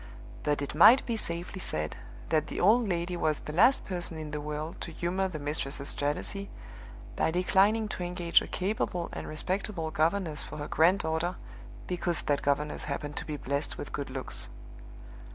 [0.41, 1.95] But it might be safely said
[2.29, 5.93] that the old lady was the last person in the world to humor the mistress's
[5.93, 6.49] jealousy,
[7.15, 11.35] by declining to engage a capable and respectable governess for her granddaughter
[11.85, 14.49] because that governess happened to be blessed with good looks.